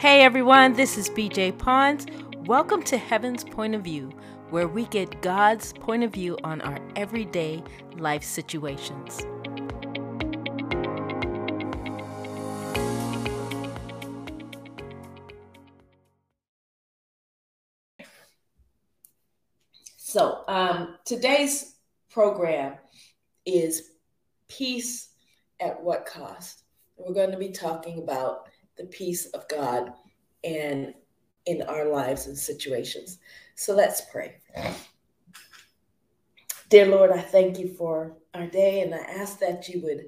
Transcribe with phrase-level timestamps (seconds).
[0.00, 2.06] Hey everyone, this is BJ Pons.
[2.46, 4.10] Welcome to Heaven's Point of View,
[4.48, 7.62] where we get God's point of view on our everyday
[7.98, 9.20] life situations.
[19.98, 21.74] So, um, today's
[22.08, 22.78] program
[23.44, 23.90] is
[24.48, 25.10] Peace
[25.60, 26.62] at What Cost?
[26.96, 28.49] We're going to be talking about
[28.80, 29.92] the peace of God
[30.42, 30.94] and
[31.44, 33.18] in our lives and situations.
[33.54, 34.36] So let's pray.
[36.70, 40.06] Dear Lord, I thank you for our day and I ask that you would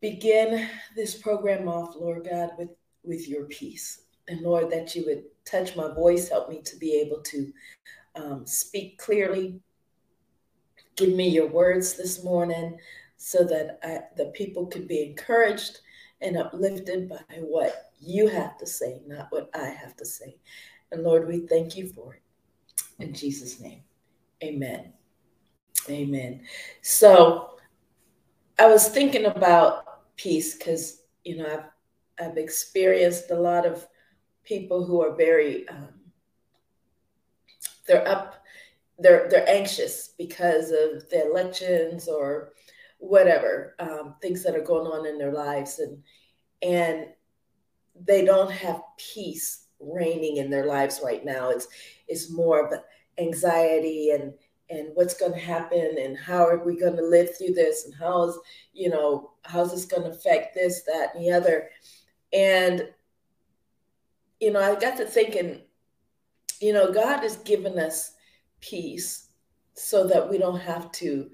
[0.00, 2.70] begin this program off, Lord God, with,
[3.04, 4.02] with your peace.
[4.26, 7.52] And Lord, that you would touch my voice, help me to be able to
[8.16, 9.60] um, speak clearly.
[10.96, 12.78] Give me your words this morning
[13.18, 15.80] so that I, the people could be encouraged
[16.20, 20.36] and uplifted by what you have to say, not what I have to say.
[20.92, 22.22] And Lord, we thank you for it.
[22.98, 23.82] In Jesus' name,
[24.42, 24.92] amen.
[25.88, 26.42] Amen.
[26.82, 27.50] So
[28.58, 31.46] I was thinking about peace because, you know,
[32.18, 33.86] I've, I've experienced a lot of
[34.44, 35.88] people who are very, um,
[37.86, 38.42] they're up,
[38.98, 42.52] they're, they're anxious because of the elections or
[42.98, 46.02] whatever um, things that are going on in their lives and
[46.66, 47.06] and
[48.04, 51.68] they don't have peace reigning in their lives right now it's
[52.08, 52.80] it's more of
[53.18, 54.32] anxiety and
[54.68, 57.94] and what's going to happen and how are we going to live through this and
[57.94, 58.38] how is
[58.72, 61.68] you know how's this going to affect this that and the other
[62.32, 62.88] and
[64.40, 65.60] you know i got to thinking
[66.60, 68.12] you know god has given us
[68.60, 69.28] peace
[69.74, 71.30] so that we don't have to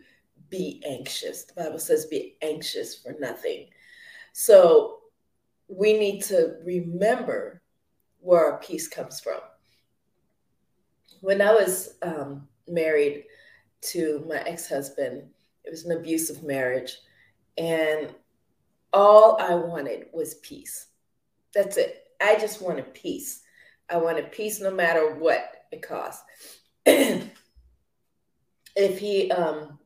[0.53, 1.45] be anxious.
[1.45, 3.69] The Bible says, be anxious for nothing.
[4.33, 4.99] So
[5.77, 7.63] we need to remember
[8.21, 9.41] where our peace comes from.
[11.21, 13.25] When I was um, married
[13.83, 15.25] to my ex husband,
[15.65, 16.99] it was an abusive marriage.
[17.57, 18.15] And
[18.93, 20.87] all I wanted was peace.
[21.55, 22.05] That's it.
[22.21, 23.43] I just wanted peace.
[23.89, 26.23] I wanted peace no matter what it cost.
[26.87, 27.31] if
[28.77, 29.79] he um,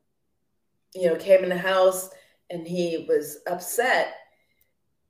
[0.93, 2.09] you know, came in the house
[2.49, 4.15] and he was upset,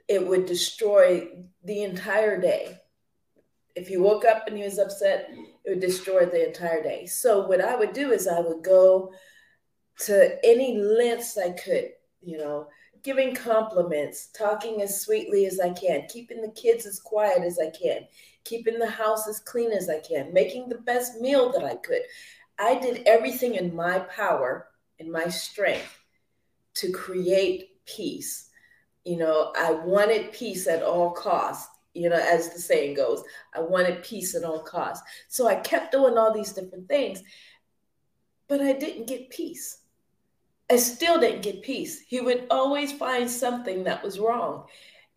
[0.07, 1.29] it would destroy
[1.63, 2.77] the entire day.
[3.75, 5.29] If he woke up and he was upset,
[5.65, 7.05] it would destroy the entire day.
[7.05, 9.13] So what I would do is I would go
[9.99, 11.89] to any lengths I could,
[12.21, 12.67] you know,
[13.03, 17.69] giving compliments, talking as sweetly as I can, keeping the kids as quiet as I
[17.69, 18.07] can,
[18.43, 22.01] keeping the house as clean as I can, making the best meal that I could.
[22.59, 24.67] I did everything in my power
[24.99, 26.03] and my strength
[26.75, 28.46] to create peace.
[29.07, 31.69] You know, I wanted peace at all costs.
[31.93, 33.23] You know, as the saying goes,
[33.55, 35.01] I wanted peace at all costs.
[35.29, 37.23] So I kept doing all these different things,
[38.49, 39.83] but I didn't get peace.
[40.69, 42.01] I still didn't get peace.
[42.01, 44.65] He would always find something that was wrong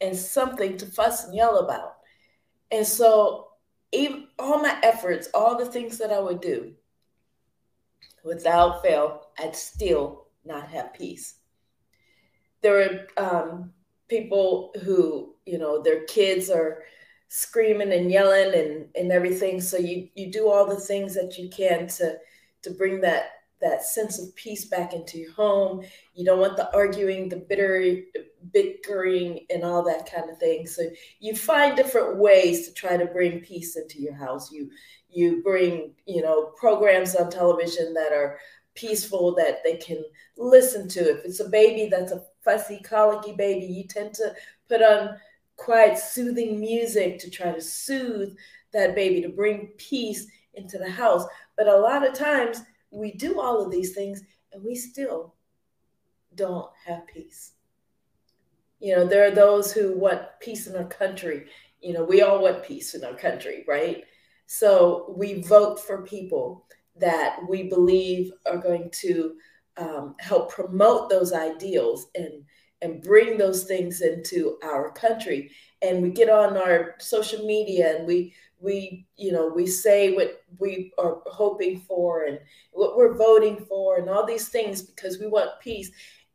[0.00, 1.96] and something to fuss and yell about.
[2.70, 3.48] And so,
[3.90, 6.74] even all my efforts, all the things that I would do,
[8.24, 11.34] without fail, I'd still not have peace.
[12.62, 13.72] There are um,
[14.10, 16.82] people who, you know, their kids are
[17.28, 19.60] screaming and yelling and, and everything.
[19.60, 22.18] So you, you do all the things that you can to,
[22.62, 25.84] to bring that, that sense of peace back into your home.
[26.14, 28.00] You don't want the arguing, the bitter,
[28.52, 30.66] bickering, and all that kind of thing.
[30.66, 30.82] So
[31.20, 34.50] you find different ways to try to bring peace into your house.
[34.50, 34.70] You
[35.12, 38.38] you bring you know programs on television that are
[38.74, 40.02] peaceful that they can
[40.36, 41.00] listen to.
[41.00, 44.32] If it's a baby that's a fussy colicky baby you tend to
[44.68, 45.16] put on
[45.56, 48.34] quiet soothing music to try to soothe
[48.72, 51.24] that baby to bring peace into the house.
[51.56, 54.22] But a lot of times we do all of these things
[54.52, 55.34] and we still
[56.34, 57.52] don't have peace.
[58.78, 61.46] You know there are those who want peace in our country.
[61.80, 64.04] You know we all want peace in our country right?
[64.46, 66.66] So we vote for people
[67.00, 69.34] that we believe are going to
[69.76, 72.44] um, help promote those ideals and
[72.82, 75.50] and bring those things into our country.
[75.82, 80.42] And we get on our social media and we we you know we say what
[80.58, 82.38] we are hoping for and
[82.72, 85.90] what we're voting for and all these things because we want peace.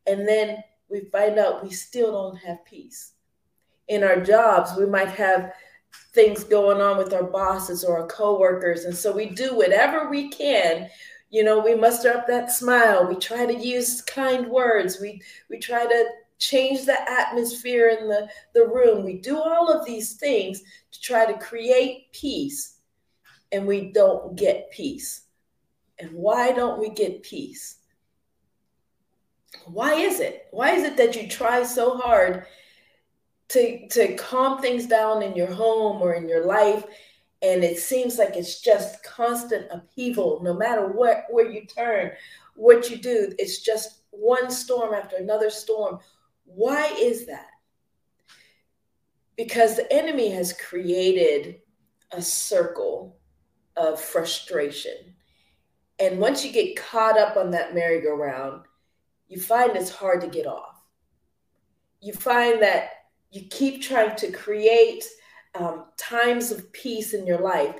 [0.08, 3.14] And then we find out we still don't have peace.
[3.88, 5.54] In our jobs, we might have
[6.16, 8.86] things going on with our bosses or our coworkers.
[8.86, 10.90] And so we do whatever we can.
[11.30, 13.06] You know, we muster up that smile.
[13.06, 15.00] We try to use kind words.
[15.02, 16.06] We we try to
[16.38, 19.04] change the atmosphere in the, the room.
[19.04, 22.78] We do all of these things to try to create peace,
[23.52, 25.24] and we don't get peace.
[26.00, 27.78] And why don't we get peace?
[29.66, 30.48] Why is it?
[30.52, 32.46] Why is it that you try so hard
[33.50, 36.86] to, to calm things down in your home or in your life?
[37.42, 42.12] And it seems like it's just constant upheaval, no matter what where you turn,
[42.56, 43.34] what you do.
[43.38, 46.00] It's just one storm after another storm.
[46.46, 47.48] Why is that?
[49.36, 51.60] Because the enemy has created
[52.12, 53.18] a circle
[53.76, 55.14] of frustration.
[56.00, 58.64] And once you get caught up on that merry-go-round,
[59.28, 60.82] you find it's hard to get off.
[62.02, 62.90] You find that
[63.36, 65.04] you keep trying to create
[65.56, 67.76] um, times of peace in your life,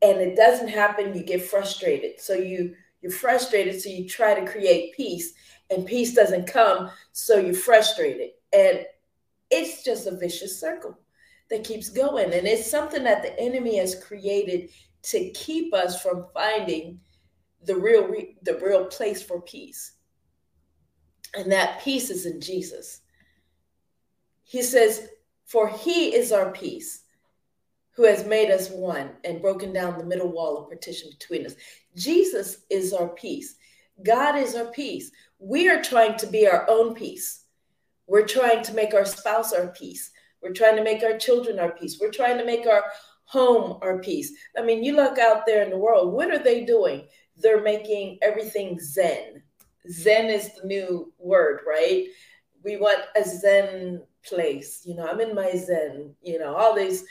[0.00, 1.14] and it doesn't happen.
[1.14, 5.34] You get frustrated, so you you're frustrated, so you try to create peace,
[5.70, 8.84] and peace doesn't come, so you're frustrated, and
[9.50, 10.96] it's just a vicious circle
[11.50, 14.70] that keeps going, and it's something that the enemy has created
[15.02, 17.00] to keep us from finding
[17.64, 18.08] the real
[18.42, 19.92] the real place for peace
[21.34, 23.02] and that peace is in Jesus.
[24.50, 25.08] He says,
[25.44, 27.02] For he is our peace,
[27.92, 31.54] who has made us one and broken down the middle wall of partition between us.
[31.94, 33.54] Jesus is our peace.
[34.04, 35.12] God is our peace.
[35.38, 37.44] We are trying to be our own peace.
[38.08, 40.10] We're trying to make our spouse our peace.
[40.42, 41.98] We're trying to make our children our peace.
[42.00, 42.84] We're trying to make our
[43.26, 44.32] home our peace.
[44.58, 47.06] I mean, you look out there in the world, what are they doing?
[47.36, 49.42] They're making everything Zen
[49.88, 52.06] Zen is the new word, right?
[52.62, 54.82] We want a Zen place.
[54.84, 57.04] You know, I'm in my Zen, you know, all these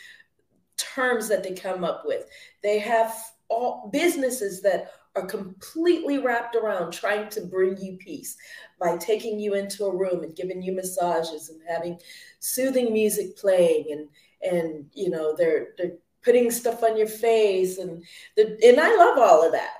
[0.78, 2.26] terms that they come up with.
[2.64, 3.14] They have
[3.50, 8.38] all businesses that are completely wrapped around trying to bring you peace
[8.80, 12.00] by taking you into a room and giving you massages and having
[12.40, 14.08] soothing music playing and
[14.42, 18.04] and you know they're they're putting stuff on your face and
[18.36, 19.74] the, and I love all of that.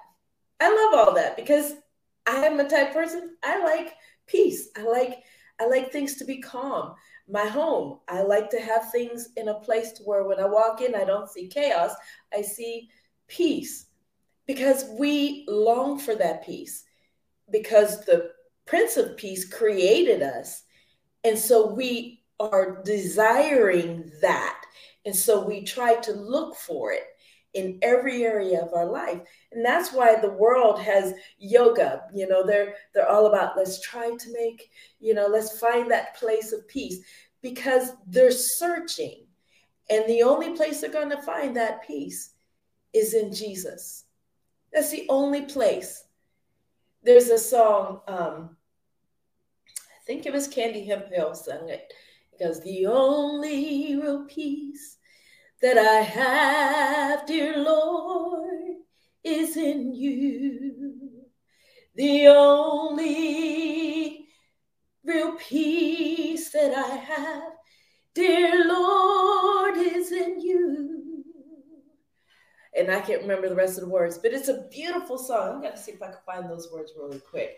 [0.60, 1.74] I love all that because
[2.28, 3.36] I am a type person.
[3.44, 3.94] I like
[4.26, 4.70] peace.
[4.78, 5.24] I like
[5.60, 6.96] I like things to be calm.
[7.30, 10.82] My home, I like to have things in a place to where when I walk
[10.82, 11.92] in, I don't see chaos.
[12.34, 12.90] I see
[13.28, 13.86] peace
[14.48, 16.84] because we long for that peace
[17.52, 18.32] because the
[18.66, 20.64] Prince of Peace created us.
[21.24, 24.62] And so we are desiring that.
[25.06, 27.04] And so we try to look for it
[27.54, 29.22] in every area of our life.
[29.52, 32.04] And that's why the world has yoga.
[32.14, 34.70] You know they're they're all about let's try to make
[35.00, 37.00] you know let's find that place of peace.
[37.42, 39.26] Because they're searching.
[39.90, 42.32] And the only place they're going to find that peace
[42.94, 44.06] is in jesus.
[44.74, 46.04] That's the only place.
[47.04, 48.56] There's a song um
[49.78, 51.94] i think it was candy hemphill sung it.
[52.34, 54.99] It goes the only real peace
[55.62, 58.76] that I have, dear Lord,
[59.24, 61.26] is in you.
[61.96, 64.26] The only
[65.04, 67.52] real peace that I have,
[68.16, 71.26] dear Lord, is in you.
[72.78, 75.56] And I can't remember the rest of the words, but it's a beautiful song.
[75.56, 77.58] I'm going to see if I can find those words really quick.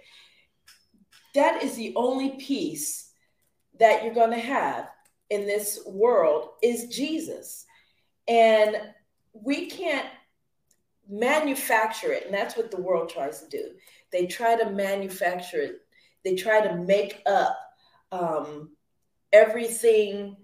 [1.36, 3.12] That is the only peace
[3.80, 4.90] that you're going to have
[5.30, 7.66] in this world is Jesus.
[8.28, 8.78] And
[9.34, 10.08] we can't
[11.10, 12.26] manufacture it.
[12.26, 13.72] And that's what the world tries to do.
[14.12, 15.82] They try to manufacture it,
[16.24, 17.58] they try to make up
[18.12, 18.72] um,
[19.32, 20.36] everything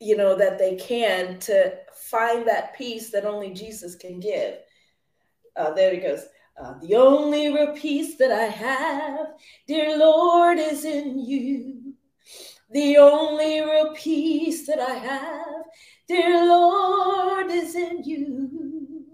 [0.00, 4.56] you know that they can to find that peace that only jesus can give
[5.56, 6.24] uh, there it goes
[6.60, 9.28] uh, the only real peace that i have
[9.68, 11.94] dear lord is in you
[12.72, 15.62] the only real peace that i have
[16.08, 19.04] dear Lord, is in you.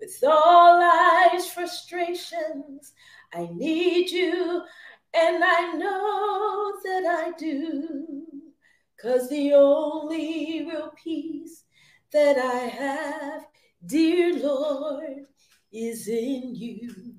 [0.00, 2.92] With all life's frustrations,
[3.32, 4.62] I need you,
[5.14, 8.06] and I know that I do.
[9.00, 11.64] Cause the only real peace
[12.12, 13.46] that I have,
[13.86, 15.26] dear Lord,
[15.72, 17.14] is in you.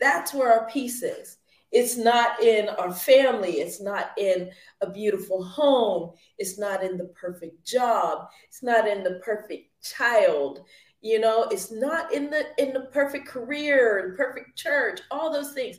[0.00, 1.37] That's where our peace is.
[1.70, 3.60] It's not in our family.
[3.60, 6.12] It's not in a beautiful home.
[6.38, 8.28] It's not in the perfect job.
[8.48, 10.64] It's not in the perfect child.
[11.00, 15.52] You know, it's not in the in the perfect career and perfect church, all those
[15.52, 15.78] things.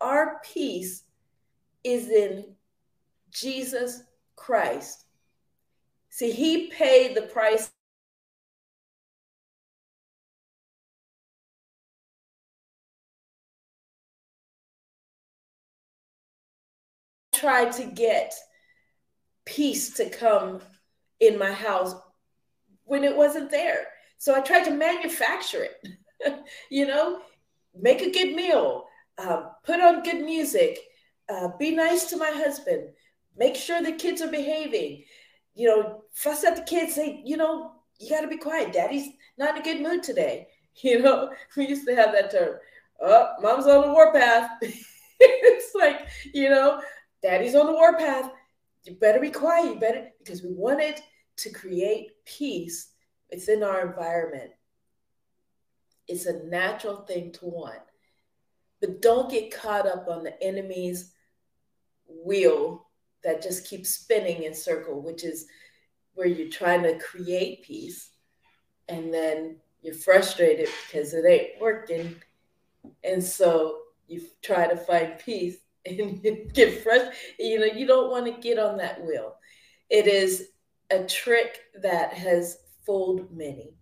[0.00, 1.04] Our peace
[1.84, 2.54] is in
[3.30, 4.02] Jesus
[4.34, 5.04] Christ.
[6.08, 7.70] See, he paid the price
[17.46, 18.34] tried to get
[19.44, 20.60] peace to come
[21.20, 21.94] in my house
[22.82, 23.86] when it wasn't there.
[24.18, 27.20] So I tried to manufacture it, you know,
[27.72, 28.86] make a good meal,
[29.16, 30.76] uh, put on good music,
[31.28, 32.88] uh, be nice to my husband,
[33.36, 35.04] make sure the kids are behaving,
[35.54, 38.72] you know, fuss at the kids, say, you know, you got to be quiet.
[38.72, 40.48] Daddy's not in a good mood today.
[40.82, 42.56] You know, we used to have that term.
[43.00, 44.50] Oh, mom's on the warpath.
[45.20, 46.82] it's like, you know,
[47.26, 48.30] daddy's on the warpath.
[48.84, 49.74] You better be quiet.
[49.74, 51.00] You better, because we wanted
[51.38, 52.92] to create peace
[53.32, 54.52] within our environment.
[56.06, 57.80] It's a natural thing to want.
[58.80, 61.14] But don't get caught up on the enemy's
[62.06, 62.86] wheel
[63.24, 65.46] that just keeps spinning in circle, which is
[66.14, 68.10] where you're trying to create peace
[68.88, 72.14] and then you're frustrated because it ain't working.
[73.02, 75.56] And so you try to find peace
[75.98, 77.14] and get frustrated.
[77.38, 79.36] You know, you don't want to get on that wheel.
[79.90, 80.48] It is
[80.90, 83.74] a trick that has fooled many.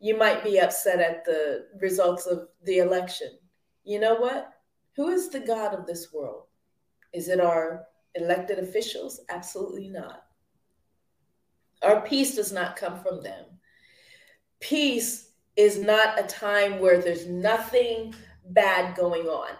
[0.00, 3.38] You might be upset at the results of the election.
[3.84, 4.52] You know what?
[4.96, 6.44] Who is the God of this world?
[7.12, 7.84] Is it our
[8.14, 9.20] elected officials?
[9.28, 10.24] Absolutely not.
[11.82, 13.44] Our peace does not come from them.
[14.60, 18.14] Peace is not a time where there's nothing
[18.50, 19.50] bad going on.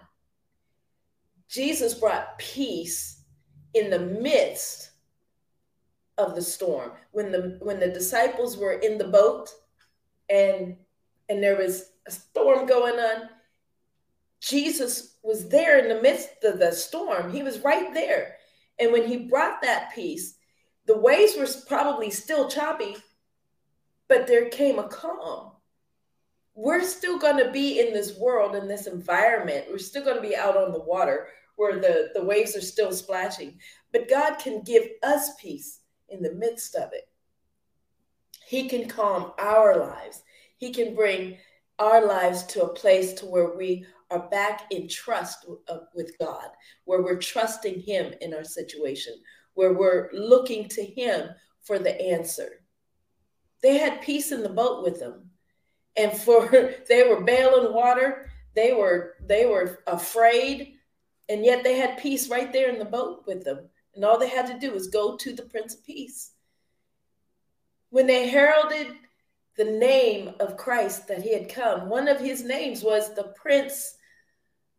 [1.50, 3.23] Jesus brought peace
[3.75, 4.90] in the midst
[6.16, 6.92] of the storm.
[7.11, 9.50] When the when the disciples were in the boat
[10.28, 10.76] and
[11.28, 13.28] and there was a storm going on,
[14.40, 17.33] Jesus was there in the midst of the storm.
[17.33, 18.37] He was right there.
[18.78, 20.37] And when he brought that peace,
[20.87, 22.97] the waves were probably still choppy,
[24.09, 25.52] but there came a calm.
[26.54, 29.66] We're still going to be in this world, in this environment.
[29.71, 32.92] We're still going to be out on the water where the, the waves are still
[32.92, 33.59] splashing.
[33.92, 37.09] But God can give us peace in the midst of it.
[38.47, 40.23] He can calm our lives.
[40.57, 41.38] He can bring
[41.78, 46.49] our lives to a place to where we are back in trust uh, with God,
[46.85, 49.14] where we're trusting Him in our situation,
[49.54, 51.28] where we're looking to Him
[51.62, 52.62] for the answer.
[53.62, 55.30] They had peace in the boat with them,
[55.97, 56.49] and for
[56.88, 58.30] they were bailing water.
[58.54, 60.75] They were they were afraid,
[61.30, 63.68] and yet they had peace right there in the boat with them.
[63.94, 66.32] And all they had to do was go to the Prince of Peace.
[67.90, 68.88] When they heralded
[69.56, 73.96] the name of Christ that he had come, one of his names was the Prince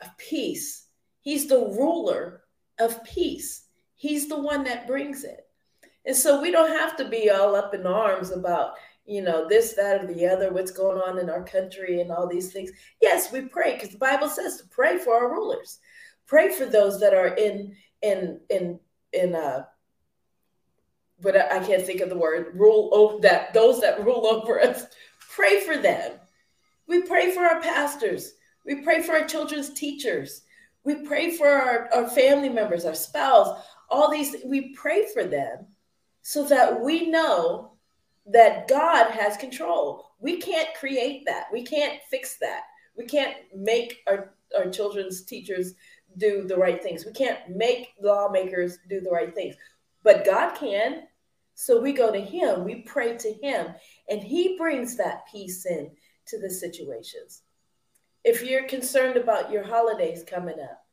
[0.01, 0.87] of Peace.
[1.21, 2.41] He's the ruler
[2.79, 3.65] of peace.
[3.95, 5.47] He's the one that brings it.
[6.05, 8.73] And so we don't have to be all up in arms about,
[9.05, 12.27] you know, this, that, or the other, what's going on in our country and all
[12.27, 12.71] these things.
[13.01, 15.79] Yes, we pray because the Bible says to pray for our rulers.
[16.31, 18.79] Pray for those that are in in in
[19.11, 19.65] in uh
[21.19, 24.85] but I can't think of the word rule over that those that rule over us.
[25.35, 26.13] Pray for them.
[26.87, 28.31] We pray for our pastors.
[28.65, 30.43] We pray for our children's teachers.
[30.85, 35.67] We pray for our, our family members, our spouse, all these, we pray for them
[36.21, 37.73] so that we know
[38.27, 40.05] that God has control.
[40.19, 41.47] We can't create that.
[41.51, 42.61] We can't fix that.
[42.97, 45.73] We can't make our, our children's teachers
[46.17, 47.05] do the right things.
[47.05, 49.55] We can't make lawmakers do the right things.
[50.03, 51.03] But God can.
[51.53, 53.67] So we go to him, we pray to him,
[54.09, 55.91] and he brings that peace in
[56.27, 57.43] to the situations.
[58.23, 60.83] If you're concerned about your holidays coming up,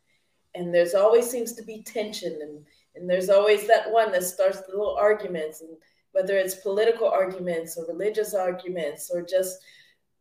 [0.55, 2.65] and there's always seems to be tension and
[2.99, 5.71] and there's always that one that starts the little arguments, and
[6.13, 9.59] whether it's political arguments or religious arguments or just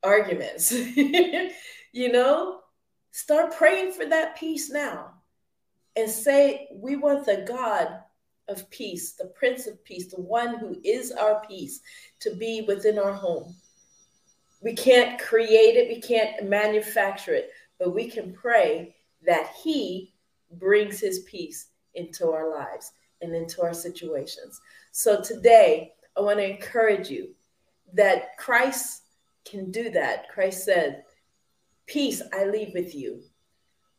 [0.03, 0.71] arguments,
[1.91, 2.59] you know,
[3.11, 5.11] start praying for that peace now
[5.95, 7.99] and say, We want the God
[8.47, 11.81] of peace, the Prince of Peace, the one who is our peace,
[12.21, 13.55] to be within our home.
[14.61, 18.95] We can't create it, we can't manufacture it, but we can pray
[19.25, 20.13] that He
[20.53, 24.61] brings His peace into our lives and into our situations.
[24.91, 27.29] So today, I want to encourage you
[27.93, 29.03] that Christ
[29.45, 30.29] can do that.
[30.29, 31.03] Christ said,
[31.87, 33.23] Peace I leave with you,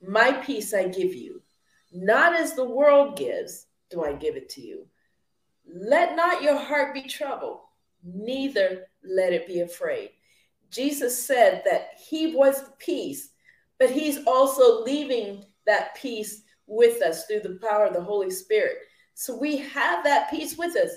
[0.07, 1.43] my peace I give you.
[1.91, 4.87] Not as the world gives, do I give it to you.
[5.67, 7.61] Let not your heart be troubled,
[8.05, 10.11] neither let it be afraid.
[10.71, 13.31] Jesus said that he was peace,
[13.79, 18.77] but he's also leaving that peace with us through the power of the Holy Spirit.
[19.15, 20.91] So we have that peace with us.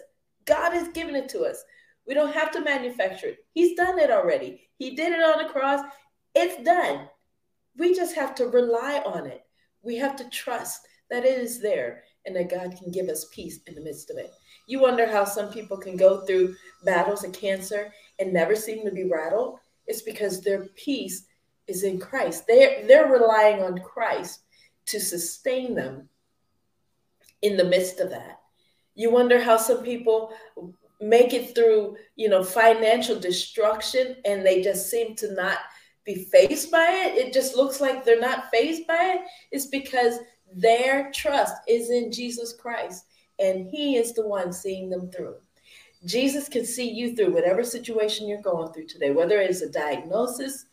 [0.46, 1.64] God has given it to us.
[2.06, 3.46] We don't have to manufacture it.
[3.54, 4.70] He's done it already.
[4.78, 5.82] He did it on the cross.
[6.34, 7.10] It's done.
[7.78, 9.44] We just have to rely on it.
[9.84, 13.60] We have to trust that it is there and that God can give us peace
[13.68, 14.32] in the midst of it.
[14.68, 18.92] You wonder how some people can go through battles of cancer and never seem to
[18.92, 19.60] be rattled.
[19.88, 21.26] It's because their peace
[21.68, 22.46] is in Christ.
[22.48, 24.42] They're, they're relying on Christ
[24.88, 26.10] to sustain them
[27.42, 28.40] in the midst of that.
[28.96, 30.32] You wonder how some people
[31.00, 35.58] make it through, you know, financial destruction and they just seem to not
[36.06, 37.18] be faced by it.
[37.18, 39.22] It just looks like they're not faced by it.
[39.52, 40.20] It's because
[40.54, 43.06] their trust is in Jesus Christ
[43.40, 45.36] and he is the one seeing them through.
[46.06, 49.70] Jesus can see you through whatever situation you're going through today, whether it is a
[49.70, 50.66] diagnosis,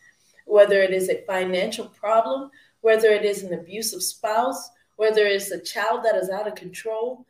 [0.46, 5.60] whether it is a financial problem, whether it is an abusive spouse, whether it's a
[5.60, 7.26] child that is out of control,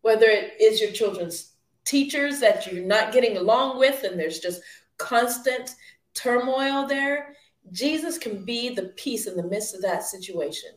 [0.00, 1.52] whether it is your children's
[1.84, 4.62] teachers that you're not getting along with and there's just
[4.98, 5.74] constant
[6.16, 7.34] turmoil there.
[7.72, 10.70] Jesus can be the peace in the midst of that situation.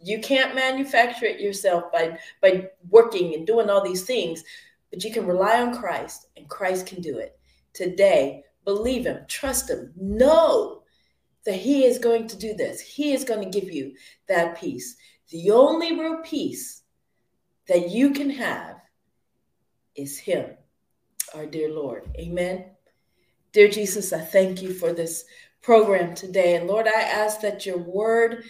[0.00, 4.42] You can't manufacture it yourself by, by working and doing all these things,
[4.90, 7.38] but you can rely on Christ and Christ can do it.
[7.72, 10.82] Today, believe Him, trust Him, know
[11.44, 12.80] that He is going to do this.
[12.80, 13.94] He is going to give you
[14.28, 14.96] that peace.
[15.30, 16.82] The only real peace
[17.68, 18.76] that you can have
[19.94, 20.50] is Him,
[21.34, 22.10] our dear Lord.
[22.18, 22.66] Amen.
[23.52, 25.26] Dear Jesus, I thank you for this
[25.60, 26.56] program today.
[26.56, 28.44] And Lord, I ask that your word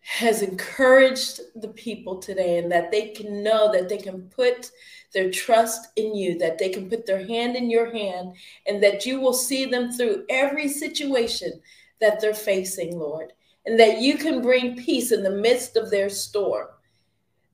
[0.00, 4.70] has encouraged the people today and that they can know that they can put
[5.14, 8.34] their trust in you, that they can put their hand in your hand,
[8.66, 11.60] and that you will see them through every situation
[12.02, 13.32] that they're facing, Lord,
[13.64, 16.66] and that you can bring peace in the midst of their storm,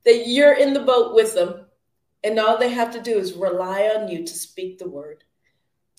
[0.03, 1.67] that you're in the boat with them,
[2.23, 5.23] and all they have to do is rely on you to speak the word.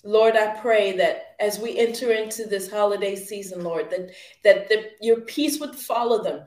[0.03, 4.11] Lord, I pray that as we enter into this holiday season, Lord, that
[4.43, 6.45] that the, your peace would follow them.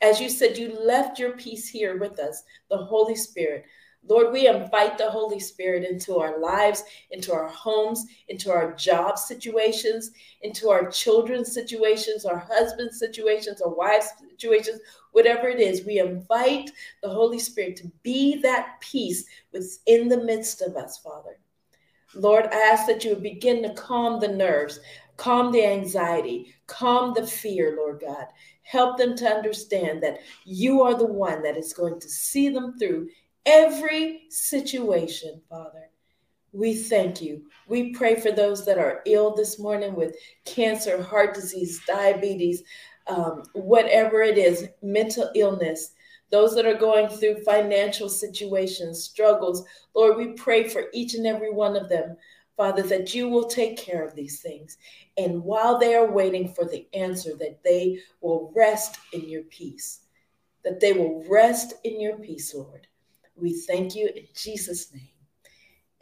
[0.00, 3.64] As you said, you left your peace here with us, the Holy Spirit.
[4.06, 9.18] Lord, we invite the Holy Spirit into our lives, into our homes, into our job
[9.18, 10.10] situations,
[10.42, 14.80] into our children's situations, our husband's situations, our wives' situations,
[15.12, 15.86] whatever it is.
[15.86, 16.70] We invite
[17.02, 21.38] the Holy Spirit to be that peace within the midst of us, Father.
[22.16, 24.80] Lord, I ask that you would begin to calm the nerves,
[25.16, 28.26] calm the anxiety, calm the fear, Lord God.
[28.62, 32.78] Help them to understand that you are the one that is going to see them
[32.78, 33.08] through
[33.46, 35.90] every situation, Father.
[36.52, 37.42] We thank you.
[37.66, 42.62] We pray for those that are ill this morning with cancer, heart disease, diabetes,
[43.08, 45.93] um, whatever it is, mental illness,
[46.34, 49.64] those that are going through financial situations, struggles.
[49.94, 52.16] Lord, we pray for each and every one of them,
[52.56, 54.76] Father, that you will take care of these things.
[55.16, 60.00] And while they are waiting for the answer, that they will rest in your peace,
[60.64, 62.88] that they will rest in your peace, Lord.
[63.36, 65.12] We thank you in Jesus' name.